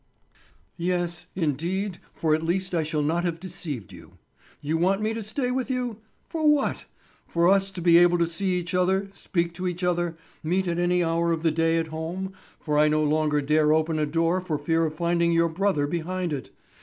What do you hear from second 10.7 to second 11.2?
any